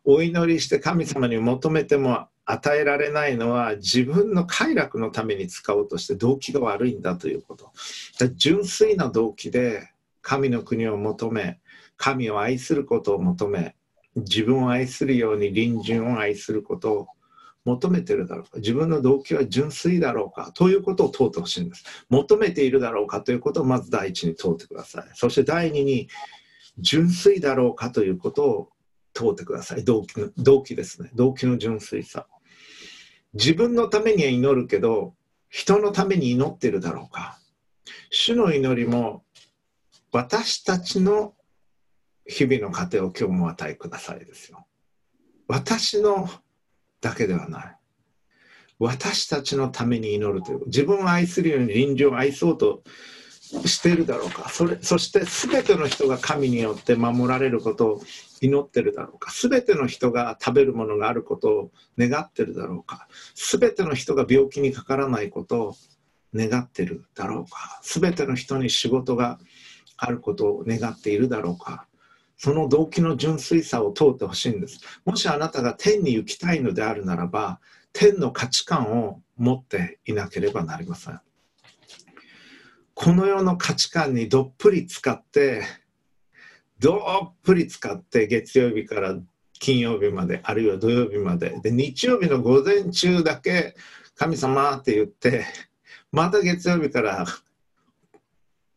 [0.04, 7.70] お祈りして神様に求めても与えられないのは自分の快楽のために使おうとして動機が悪いんだということ。
[8.34, 9.90] 純粋な動機で
[10.30, 11.58] 神の国を求め
[11.96, 13.74] 神を愛することを求め
[14.14, 17.08] 自分を愛するように隣人を愛することを
[17.64, 18.50] 求めてるだろうか。
[18.58, 20.52] 自分の動機は純粋だろうか。
[20.52, 21.84] ということを問うてほしいんです。
[22.10, 25.04] 求めているだろうかということをまず第一に問うてください。
[25.14, 26.08] そして第二に
[26.78, 28.68] 純粋だろうかということを
[29.14, 29.84] 問うてください。
[29.84, 31.10] 動機の動機ですね。
[31.14, 32.28] 動機の純粋さ。
[33.34, 35.14] 自分のためには祈るけど
[35.48, 37.40] 人のために祈ってるだろうか。
[38.10, 39.24] 主の祈りも
[40.12, 41.34] 私たちの
[42.26, 44.66] 日々の糧を今日も与えくださいですよ。
[45.48, 46.28] 私の
[47.00, 47.76] だけではない。
[48.78, 50.66] 私たちのために祈るという。
[50.66, 52.82] 自分を愛するように臨場を愛そうと
[53.66, 54.48] しているだろうか。
[54.48, 58.02] それそして全ての人が神によって守られることを
[58.40, 59.30] 祈ってるだろうか。
[59.32, 63.06] 全ての人が食べるものがあることを願ってるだろうか。
[63.34, 65.74] 全ての人が病気にかからないことを
[66.34, 67.80] 願ってるだろうか。
[67.82, 69.38] 全ての人に仕事が
[70.00, 71.86] あることを願っているだろうか。
[72.36, 74.80] その動機の純粋さを問うてほしいんです。
[75.04, 77.60] もしあなたが天に行きたいのであるならば
[77.92, 81.20] 天の価値観を持っていなければなりません。
[82.94, 85.64] この世の価値観にどっぷり使って
[86.78, 89.16] どっぷり使って月曜日から
[89.58, 91.60] 金曜日まであるいは土曜日まで。
[91.60, 93.74] で日曜日の午前中だけ
[94.14, 95.44] 神様って言って
[96.10, 97.26] また月曜日から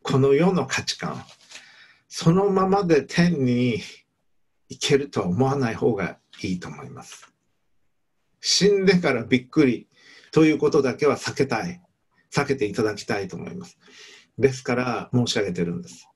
[0.03, 1.23] この世の価値観
[2.07, 3.79] そのままで天に
[4.69, 7.33] 行けるとは思わない方がいいと思います。
[8.39, 9.87] 死んでからびっくり
[10.31, 11.81] ということだけは避けたい。
[12.31, 13.79] 避けていただきたいと思います。
[14.37, 16.09] ですから申し上げてるんです。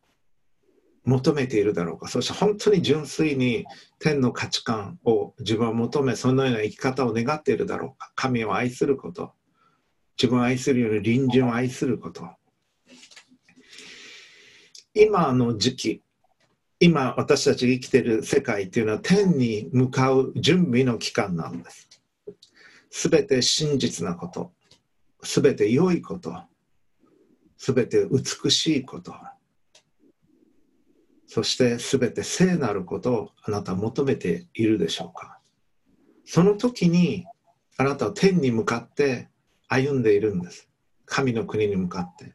[1.04, 3.66] 求めているだろうか、そして本当に純粋に
[3.98, 9.34] 天の価値観を自分は求め、そのような生き方を願っているだろうか、神を愛すること、
[10.18, 12.28] 自分を愛するように隣人を愛すること。
[15.00, 16.02] 今の時期、
[16.80, 21.88] 今私たち生きてる世界っていうのは天に向かう準備の期間なんです。
[22.90, 24.54] すべて真実なこと、
[25.22, 26.36] すべて良いこと、
[27.58, 29.14] すべて美しいこと
[31.28, 35.40] そしてすべて聖なることをあなたは求めているでしょうか。
[36.26, 37.26] その時に
[37.78, 39.30] あなたは天に向かって
[39.68, 40.68] 歩んでいるんです。
[41.06, 42.34] 神の国に向かって。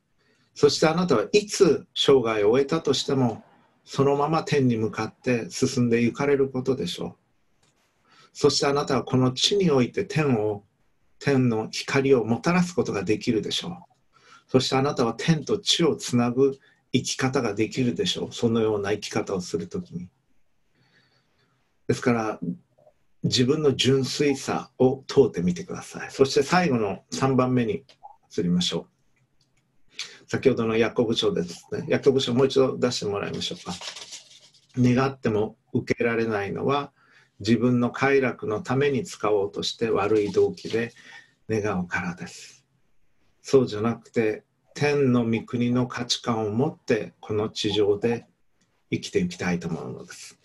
[0.55, 3.43] そしてあなたはいつ生涯を終えたとしても
[3.85, 7.67] そのまま天に向かって進んで行かれることでしょう。
[8.33, 10.65] そしてあなたはこの地において天を
[11.19, 13.73] 天の光をもたらすことができるでしょう。
[14.49, 16.59] そしてあなたは天と地をつなぐ
[16.93, 18.33] 生き方ができるでしょう。
[18.33, 20.09] そのような生き方をするときに。
[21.89, 22.41] ですから
[23.23, 26.11] 自分の純粋さを問うてみてください。
[26.11, 27.85] そして最後の3番目に
[28.37, 28.92] 移りましょう。
[30.33, 33.75] 先ほどのヤコブ書ですねヤコブ書もう一度出してもらいましょうか。
[34.79, 36.91] 願っても受けられないのは
[37.41, 40.95] 自分の快楽のために使おうとして悪い動機で
[41.51, 42.65] 願うからです。
[43.43, 48.25] そうじゃなくて天の御国の価値観を持ってこの地上で
[48.91, 50.39] 生きていきたいと思うのです。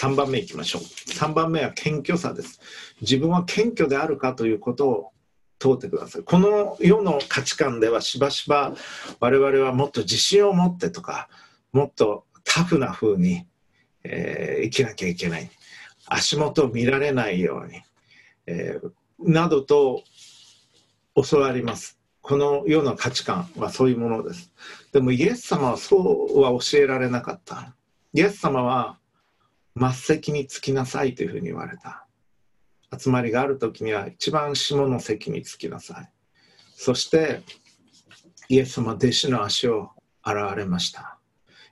[0.00, 0.82] 3番目いきましょう。
[0.82, 2.62] 3番目は謙虚さです。
[3.02, 5.13] 自分は謙虚であるかということを
[5.64, 8.74] 問うてくださいこの世の価値観ではしばしば
[9.20, 11.28] 我々はもっと自信を持ってとか
[11.72, 13.46] もっとタフな風に、
[14.04, 15.50] えー、生きなきゃいけない
[16.06, 17.80] 足元を見られないように、
[18.46, 20.02] えー、などと
[21.14, 24.50] 教わりますこのような価値観はそういうものです。
[24.94, 27.74] でもイエス様はそうは教えられなかった。
[28.14, 28.98] イエス様は
[29.76, 32.03] 末席につきなさいというふうに言われた。
[32.98, 36.10] 集まりがある時には一番下の席につきなさい。
[36.74, 37.42] そして
[38.48, 39.90] イエス様弟子の足を
[40.22, 41.18] 洗われました。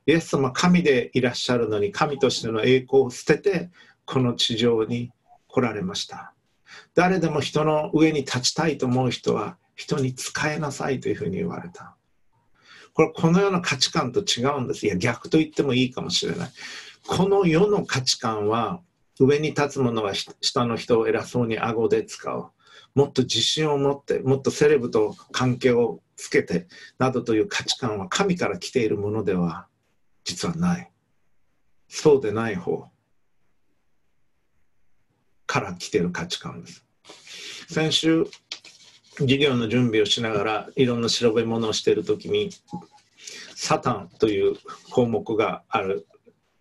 [0.06, 3.70] イエス様神でいらっしゃるのに神としての栄光を捨てて
[4.04, 5.11] この地上に
[5.48, 6.35] 来られました。
[6.94, 11.96] 誰でも人の上に立ちたいと思う人は人に使えなさいというふうに言われた。
[12.94, 14.87] これこのような価値観と違うんです。
[14.87, 16.50] いや逆と言ってもいいかもしれない。
[17.06, 18.80] この世の価値観は
[19.18, 22.51] 上に立つ者は下の人を偉そうに顎で使う。
[22.94, 26.66] もっと自信を持って、もっとセレブと関係をつけて、
[26.98, 29.66] などという価値観は神から来ているものでは
[30.25, 30.90] 実はない。
[31.88, 32.87] そうでない方
[35.46, 36.85] から来ている価値観です。
[37.68, 38.27] 先週
[39.18, 42.51] 授業の準備をしながらいろんな調べ物をしている時に
[43.55, 44.57] サタンという
[44.90, 46.07] 項目がある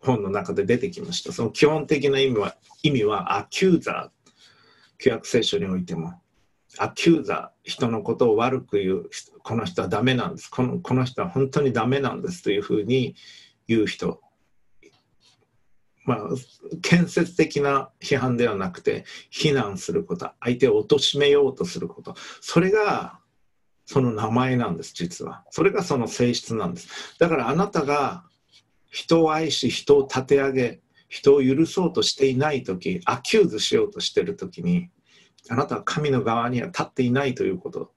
[0.01, 1.31] 本の中で出てきました。
[1.31, 4.31] その基本的な意味は意味はアキューザー
[4.97, 6.13] 旧約聖書においても。
[6.77, 9.09] アキューザー人のことを悪く言う
[9.43, 10.49] この人はダメなんです。
[10.49, 13.15] このこの人は本当にダメなんですというふうに
[13.67, 14.21] 言う人。
[16.03, 16.19] まあ、
[16.81, 20.31] 建設的な批判ではなくて非難すること。
[20.39, 22.15] 相手を貶めようとすること。
[22.39, 23.19] それが
[23.85, 25.43] その名前なんです実は。
[25.51, 27.17] それがその性質なんです。
[27.19, 28.23] だからあなたが
[28.91, 34.89] 人を愛し人を立て上げ人を許そうとしていない時 accuse しようとしている時に
[35.49, 37.91] あなたは神の側には立っていないということ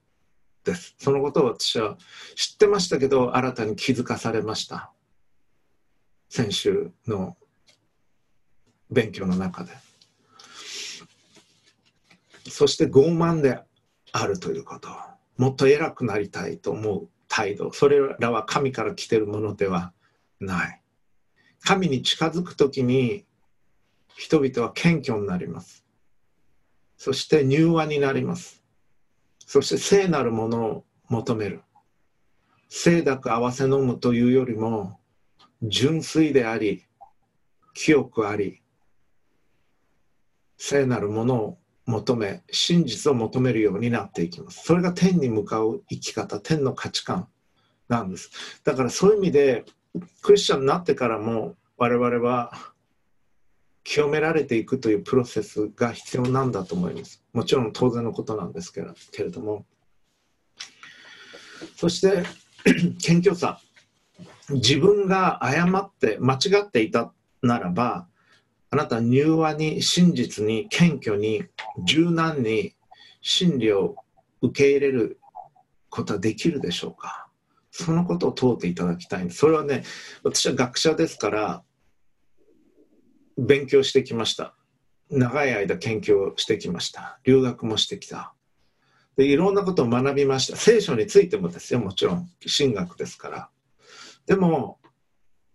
[0.63, 0.95] です。
[0.97, 1.97] そのことを私は
[2.35, 4.91] 知ってましたけど新たに気づかされました。
[6.27, 7.37] 先週の
[8.89, 9.71] 勉強の中で。
[12.49, 13.59] そして傲慢で
[14.11, 14.89] あるということ。
[15.37, 17.71] もっと偉くなりたいと思う態度。
[17.71, 19.93] それらは神から来てるものでは
[20.39, 20.81] ない。
[21.65, 23.25] 神に近づく時に
[24.15, 25.83] 人々は謙虚になります。
[26.95, 28.63] そして柔和になります。
[29.39, 31.61] そして聖なるものを求める。
[32.69, 34.99] 清濁合わせ飲むというよりも
[35.63, 36.85] 純粋であり
[37.73, 38.61] 清くあり
[40.57, 44.63] 聖なるものを求め真実を求めるようになっていきます。
[44.65, 47.27] それが天に向かう生き方天の価値観
[47.89, 48.29] なんです。
[48.63, 49.65] だからそういう意味で
[50.21, 52.51] クリスチャンになってからも我々は
[53.83, 57.23] 清められていくというプロセスが必要なんだと思います。
[57.33, 59.65] もちろん当然のことなんですけれども
[61.75, 62.23] そして
[63.01, 63.59] 謙虚さ。
[64.49, 68.07] 自分が誤って間違っていたならば
[68.69, 71.45] あなたは柔和に真実に謙虚に
[71.83, 72.75] 柔軟に
[73.21, 73.95] 真理を
[74.41, 75.19] 受け入れる
[75.89, 77.24] ことはできるでしょうか？
[77.77, 79.29] そのことを問うていただきたい。
[79.31, 79.83] それはね
[80.23, 81.63] 私は学者ですから
[83.37, 84.55] 勉強してきました。
[85.09, 87.19] 長い間研究をしてきました。
[87.25, 88.33] 留学もしてきた。
[89.17, 90.55] でいろんなことを学びました。
[90.55, 91.81] 聖書についてもですよ。
[91.81, 93.49] もちろん神学ですから。
[94.25, 94.79] でも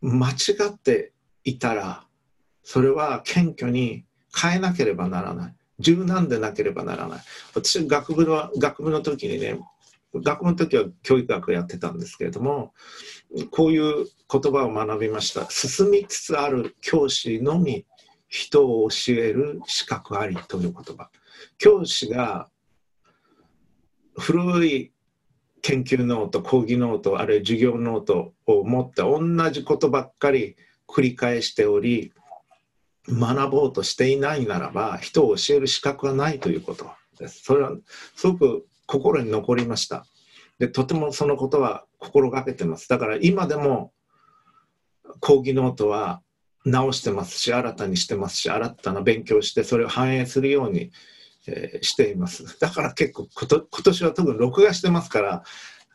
[0.03, 0.35] 間違
[0.69, 1.13] って
[1.45, 2.05] いたら
[2.63, 4.05] それは謙虚に
[4.39, 5.55] 変えなければならない。
[5.79, 7.21] 柔軟でなければならない。
[7.55, 9.59] 私学部の学部の時にね
[10.15, 12.73] 学部の時は教育学やってたんですけれども
[13.51, 15.49] こういう言葉を学びました。
[15.51, 17.87] 進みつつある教師のみ
[18.29, 21.11] 人を教える資格ありという言葉。
[21.59, 22.49] 教師が
[24.17, 24.93] 古い
[25.63, 30.57] 研究ノート講義ノートあるいは授業ノートを持って同じことばっかり
[30.89, 32.13] 繰り返しており
[33.09, 37.43] 学ぼうとしていないならば人を教える資格はないということです。
[37.43, 37.73] それは
[38.17, 40.05] すごく心に残りました
[40.59, 43.93] でとてもそのことは心がけてますだから今でも
[45.21, 46.23] 講義ノートは
[46.65, 50.91] 直してますし新たにしてますし新たな勉強してそれを反映するように、
[51.47, 55.45] えー、していますだから結構今年は特に録画してますから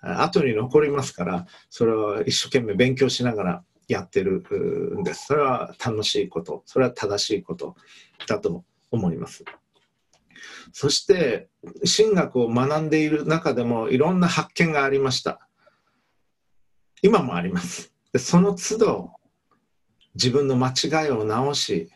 [0.01, 4.43] 後に残りますからそれを一生懸命勉強しながらやってる
[4.99, 5.27] んです。
[5.27, 7.75] それは楽しいこと、それは正しいこと
[8.27, 9.43] だと思います。
[10.71, 11.49] そして
[11.97, 15.39] 神学を学んでいる中でもいろんな発見がありました。
[17.01, 17.93] 今もあります。
[18.13, 19.11] でその都度
[20.15, 21.91] 自分の間違いを直し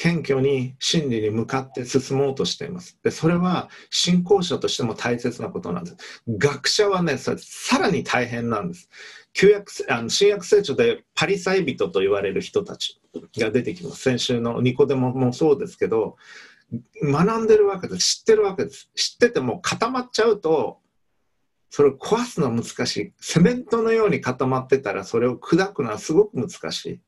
[0.00, 2.98] 謙虚に真理に向かって進もうとしています。
[3.02, 5.96] でそれは信仰者としても大切なことなんです。
[6.26, 7.36] 学者はね、さ
[7.78, 8.88] らに大変なんです。
[9.34, 12.98] 旧約あの新約聖書でパリサイ人と言われる人たち
[13.38, 14.00] が出てきます。
[14.00, 16.16] 先週のニコデモもそうですけど、
[17.02, 18.16] 学んでるわけです。
[18.18, 18.90] 知ってるわけです。
[18.94, 20.78] 知ってても固まっちゃうと、
[21.68, 23.12] それを壊すのは難しい。
[23.20, 27.00] セメントのように固まってたら、それを砕くのはすごく難しい。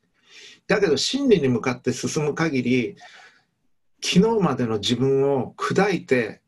[0.67, 2.97] だけど、真理に向かって進む限り、
[4.03, 6.41] 昨日までの自分を砕いて、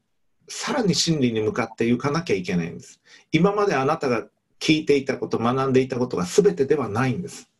[0.49, 3.01] さらに真理に向かって行かなきゃいけないんです。
[3.33, 4.27] 今まであなたが
[4.61, 7.51] 聞いていたこと学んでいたことが全てではないんです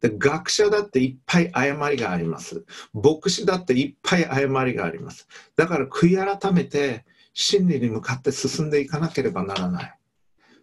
[0.00, 2.64] で学者だっていっぱい誤りがあります。
[2.92, 5.26] 牧師だっていっぱい誤りがあります。
[5.56, 9.98] だから悔い改めて真理に向かって進んでいかなければならない。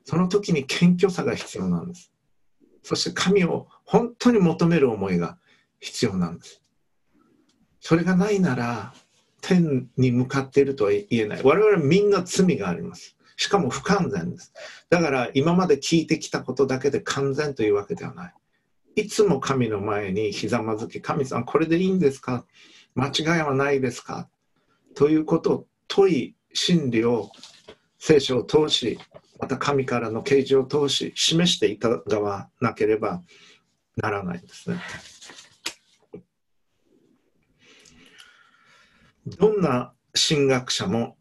[0.05, 2.11] その時に謙虚さが必要なんです。
[2.83, 5.37] そして神を本当に求める思いが
[5.79, 6.61] 必要なんです。
[7.81, 8.93] それがないなら
[9.41, 11.41] 天に向かっているとは言えない。
[11.43, 13.15] 我々みんな罪があります。
[13.37, 14.53] しかも不完全です。
[14.89, 18.33] だから今まで聞いてきたことだけで完全というわけではない。
[18.95, 22.45] いつも神の前にひざまずき、神さん、これでいいんですか？
[22.95, 24.29] 間違いはないですか？
[24.95, 27.29] ということを問い、真理を
[27.99, 28.97] 聖書を通し、
[29.39, 33.21] また神からの啓示を通し、示していかがわなければ
[33.97, 34.79] ならないんですね。
[39.27, 41.17] どんな神学者も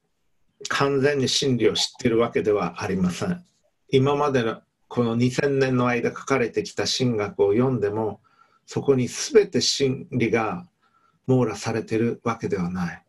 [0.68, 3.44] 完全に真理を知っているわけではありません。
[3.88, 8.20] 今までのこの2000年の間書かれてきた神学を読んでも
[8.66, 10.66] そこに全て真理が
[11.26, 13.02] 網羅されてるわけではない。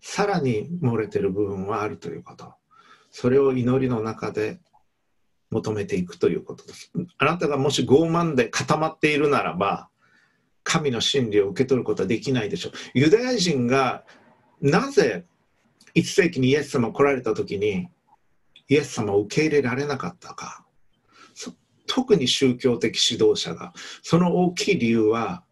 [0.00, 2.54] さらに漏れてる部分はあるということ。
[3.10, 4.60] それを祈りの中で
[5.50, 6.92] 求めていくということです。
[7.18, 9.88] あなたがもし傲慢で固まっているならば
[10.62, 12.72] 神の真理を受け取ることはできないでしょう。
[12.94, 14.04] ユダヤ人が
[14.60, 15.26] なぜ
[15.94, 17.88] 1世紀にイエス様来られた時に
[18.68, 20.64] イエス様を受け入れられなかったか。
[21.92, 25.42] 特に宗教的指導者がその大きい理由は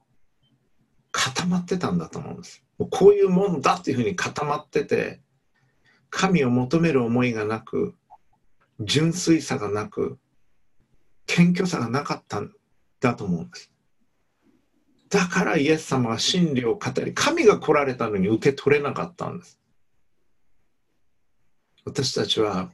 [1.10, 2.62] 固まってたんだと思うんです。
[2.78, 5.20] もうこういうもんだっていうふうに固まってて
[6.10, 7.96] 神を求める思いがなく
[8.78, 10.16] 純粋さがなく
[11.26, 12.52] 謙虚さがなかったん
[13.00, 13.72] だと思うんです。
[15.10, 19.58] だからイエス様は真理を語り神が来られたのに受け取れなかったんです。
[21.84, 22.70] 私たちは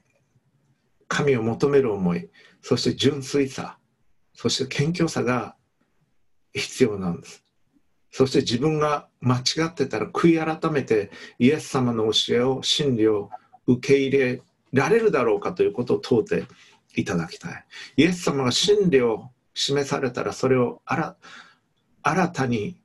[1.08, 2.28] 神を求める思い
[2.66, 3.76] そして純粋さ
[4.32, 5.54] そして謙虚さが
[6.54, 7.44] 必要なんです。
[8.10, 13.28] そして自分が間違ってたら悔い改めてイエス様の教えを真理を
[13.66, 14.42] 受け入れ
[14.72, 16.44] られるだろうかということを問うて
[16.96, 17.64] いただきたい。
[17.98, 22.80] イエス様が真理を示されたらそれを新たに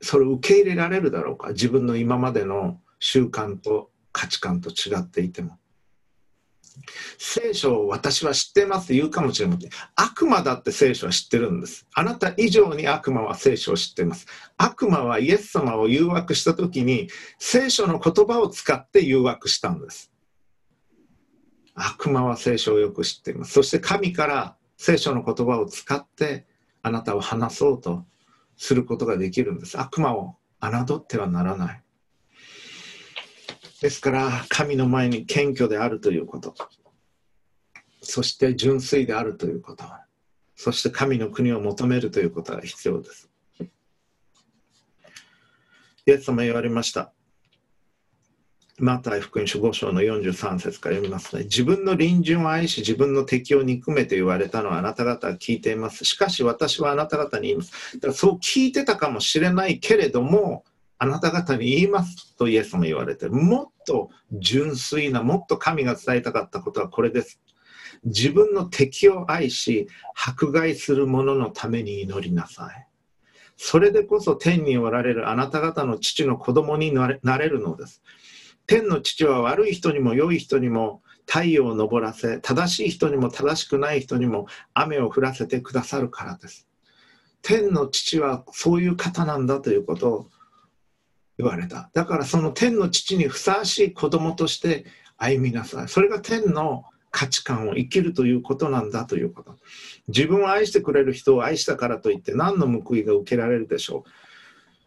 [0.00, 1.50] それを受け入れられるだろうか。
[1.50, 5.61] 自分の今までの習慣と価値観と違っていても。
[7.18, 9.70] 聖書を私は知ってますと言うかもしれません。
[9.94, 11.86] 悪魔だって聖書は知ってるんです。
[11.94, 14.26] あなた以上に悪魔は聖書を知っています。
[14.56, 17.08] 悪魔はイエス様を誘惑した時に
[17.38, 20.10] 聖書の言葉を使って誘惑したんです。
[21.74, 23.52] 悪魔は聖書をよく知っています。
[23.52, 26.46] そして神から聖書の言葉を使って
[26.82, 28.04] あなたを話そうと
[28.56, 29.80] することができるんです。
[29.80, 31.81] 悪魔を侮ってはならない。
[33.82, 36.54] ですから神の前に謙虚であるということ
[38.00, 39.84] そして純粋であるということ
[40.54, 43.28] そして神の国を求めるということが必要です
[46.06, 47.12] イエス様言われました
[48.78, 51.44] マタイ福音書5章の43節から読みますね。
[51.44, 56.04] 自分の隣人を愛し、自分の敵を憎めと言われたのはあなた方は聞いています。
[56.04, 57.96] しかし私はあなた方に言います。
[57.98, 60.64] だからそう聞いてたかもしれないけれども、
[61.02, 67.40] あなた方に言いますとイエスも言われてもっと純粋なもっと神が伝えたかったことはこれです。
[68.04, 72.86] 自分の敵を愛し迫害する者のために祈りなさい。
[73.56, 78.00] それでこそ天におられるあなた方の父の子供になれるのです。
[78.68, 86.68] 天の父は悪い人にも良い人にも太陽を昇らせ正しい人にも正しくない人にも雨を降らせてくださるからです。
[87.42, 90.28] 天の父はそういう方なんだということを
[91.38, 91.90] 言われた。
[91.92, 94.84] だからその天の父にふさわしい子供として
[95.16, 95.88] 歩みなさい。
[95.88, 99.56] それが天の価値観を生きるということなんだということ。
[100.08, 104.10] 自分を愛してくれる人を愛したからといって何の報いが受けられるでしょう。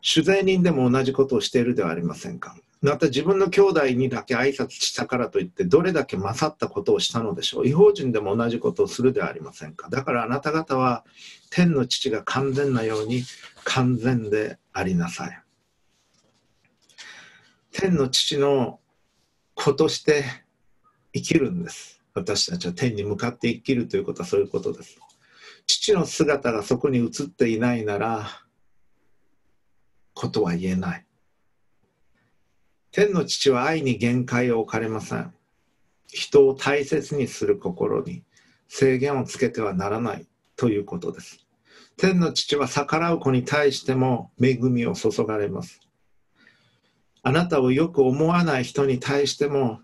[0.07, 2.55] 取材人でも同じことをしているではありませんか。
[2.81, 7.67] また自分の兄弟にだけ挨拶したからといってどれだけ勝ったことをしたのでしょう。
[7.67, 9.89] 違法人でも同じことをするではありませんか。
[9.89, 11.03] だからあなた方は
[11.49, 13.23] 天の父が完全なように
[13.63, 15.44] 完全でありなさい。
[17.78, 18.80] 天の父の
[19.53, 20.23] 子として
[21.13, 22.01] 生きるんです。
[22.13, 24.97] 私たちは天に向かって生きるということはそういうことです。
[25.67, 28.30] 父の姿がそこに映っていないなら
[30.13, 31.05] ことは言えない。
[32.93, 35.34] 天の父は愛に限界を置かれません。
[36.07, 38.23] 人を大切にする心に
[38.69, 41.45] 制限をつけてはならないということです。
[41.97, 45.84] 天の父は逆らう子に対しても恵みを注がれます。
[47.28, 49.82] あなたをよく思わない人に対しても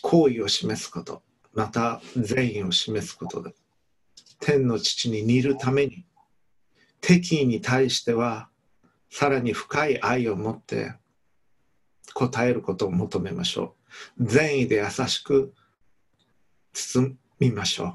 [0.00, 1.22] 好意を示すこと。
[1.52, 3.54] また善意を示すことで
[4.40, 6.06] 天の父に似るために
[7.02, 8.48] 敵意に対しては
[9.10, 10.94] さらに深い愛を持って
[12.14, 13.76] 答えることを求めましょ
[14.18, 14.24] う。
[14.24, 15.52] 善意で優しく
[16.72, 17.94] 包みましょう。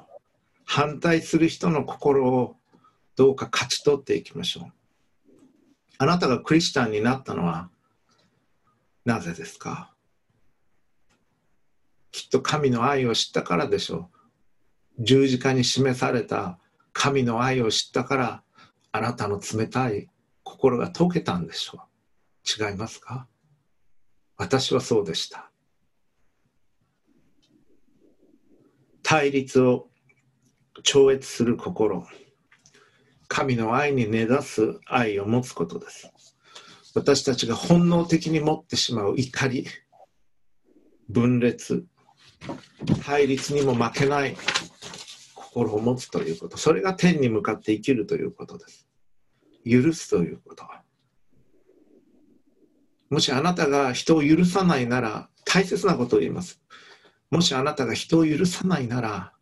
[0.65, 2.57] 反対する人の心を
[3.15, 4.76] どうか勝ち取っていきましょう。
[5.99, 7.69] あなたがクリスチャンになったのは
[9.05, 9.93] なぜですか？
[12.11, 14.09] きっと神の愛を知ったからでしょ
[14.99, 15.03] う。
[15.03, 16.59] 十字架に示された
[16.93, 18.43] 神の愛を知ったから
[18.91, 20.09] あなたの冷たい
[20.43, 22.63] 心が溶けたんでしょう。
[22.69, 23.27] 違いますか？
[24.37, 25.51] 私はそうでした。
[29.03, 29.87] 対立を
[30.83, 32.05] 超越する心。
[33.27, 36.11] 神の愛に根ざす愛を持つことです。
[36.95, 39.67] 私たちが本能的に持ってしまう怒り、
[41.09, 41.85] 分裂、
[43.05, 44.35] 対立にも負けない
[45.35, 48.87] 心を持つということ、それが天に向かって生きるということです。
[49.65, 50.65] 許すということ。
[53.09, 56.61] もしあなたが人を許さないなら、大切なことを言います。
[57.29, 59.33] もしあなたが人を許さないなら、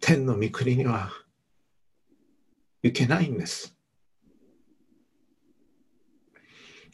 [0.00, 1.10] 天の御国には
[2.82, 3.76] 行けないんです。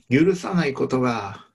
[0.08, 1.46] 許さないことが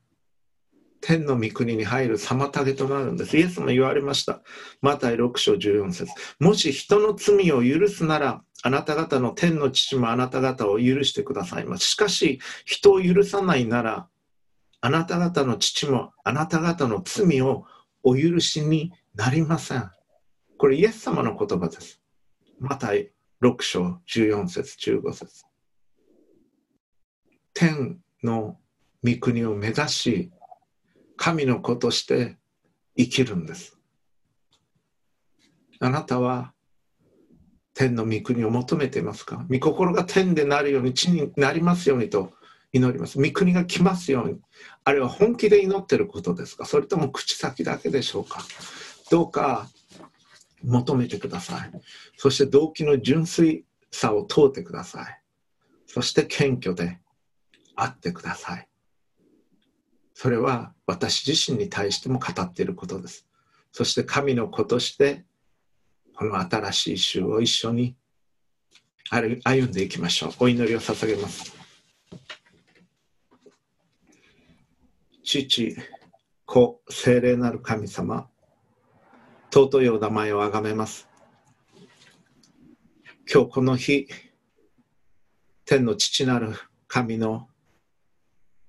[1.02, 3.38] 天の御国に入る妨げとなるんです。
[3.38, 4.42] イエスも言われました。
[4.82, 11.86] マタイ6章14節もし人の罪を許すなら、あなた方の天の父もあなた方を許してくださいます。
[11.86, 14.08] しかし、人を許さないなら、
[14.82, 17.66] あなた方の父もあなた方の罪を
[18.04, 19.90] お許しになりません。
[20.58, 22.00] これイエス様の言葉です。
[22.60, 23.12] マタイ
[23.42, 25.46] 6章14節15節
[27.54, 28.58] 天の
[29.04, 30.32] 御国を目指し
[31.18, 32.38] 神の子として
[32.96, 33.78] 生きるんです。
[35.80, 36.54] あなたは
[37.74, 39.44] 天の御国を求めていますか？
[39.50, 42.34] 御心が天でなるように地になりますようにと
[42.72, 43.18] 祈ります。
[43.20, 44.40] 御国が来ますように。
[44.84, 46.66] あれは本気で祈ってることですか？
[46.66, 48.44] それとも口先だけでしょうか？
[49.10, 49.68] どうか
[50.64, 51.72] 求めてください。
[52.18, 55.22] そして動機の純粋さを問うてください。
[55.88, 57.00] そして謙虚で
[57.76, 58.68] あってください。
[60.14, 63.28] それは私自身に対しても語っていることです。
[63.72, 65.26] そして神の子として
[66.16, 67.96] この新しい週を一緒に
[69.10, 70.32] 歩んでいきましょう。
[70.40, 71.54] お祈りを捧げます。
[75.24, 75.76] 父、
[76.46, 78.30] 子、聖霊なる神様、
[79.54, 81.10] 尊いお名前をあがめます。
[83.30, 84.08] 今日この日、
[85.66, 86.54] 天の父なる
[86.88, 87.50] 神の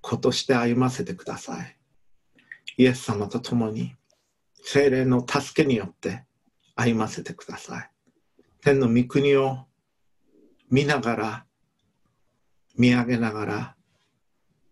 [0.00, 1.76] 子として歩ませてください。
[2.78, 3.94] イエス様と共に
[4.64, 6.24] 精霊の助けによって
[6.74, 7.90] 歩ませてください。
[8.60, 9.66] 天の御国を
[10.68, 11.46] 見ながら、
[12.76, 13.76] 見上げながら、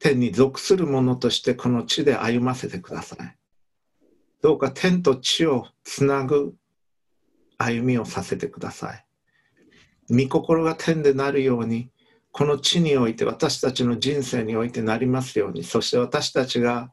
[0.00, 3.39] 天に属するものとしてこの地で歩ませてください。
[4.42, 6.54] どうか天と地をつなぐ
[7.58, 9.04] 歩みをさせてください。
[10.10, 11.90] 御心が天でなるように
[12.32, 16.90] この地において私たちの人生においてなりますようにそして私たちが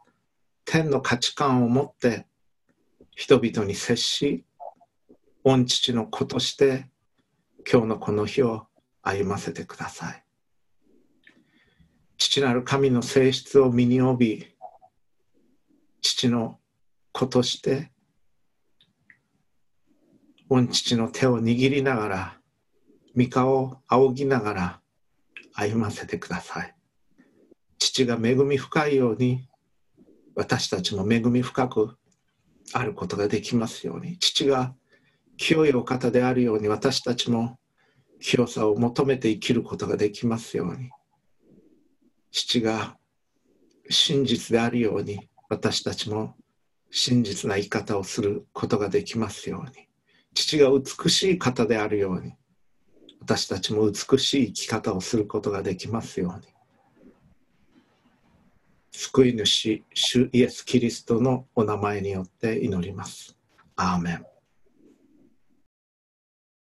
[0.66, 2.28] 天の価値観を持って
[3.16, 4.46] 人々に接し
[5.44, 6.90] 御父の子として
[7.72, 8.68] 今日のこの日を
[9.02, 10.24] 歩ませてください
[12.18, 14.48] 父なる神の性質を身に帯び
[16.02, 16.60] 父の
[17.18, 17.92] 子として
[20.50, 22.38] 御父の手を握りながら
[23.16, 24.82] 三顔を仰ぎながら
[25.56, 26.76] 歩ませてください。
[27.80, 29.50] 父が恵み深いように
[30.36, 31.98] 私たちも恵み深く
[32.74, 34.20] あることができますように。
[34.20, 34.76] 父が
[35.38, 37.58] 清いお方であるように私たちも
[38.22, 40.92] 清さを求めて生きることができますように。
[42.32, 42.96] 父が
[43.90, 46.36] 真実であるように私たちも
[46.90, 49.88] 真実な生き方をすることができますように。
[50.34, 52.34] 父が美しい方であるように。
[53.20, 56.48] 私たちも美しい生き方をすることができますように。
[58.92, 63.38] 救い主主イエス・キリストのお名前によって祈ります。
[63.76, 64.37] アーメン。